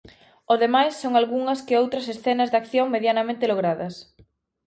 [0.53, 3.93] O demais son algunhas que outras escenas de acción medianamente logradas.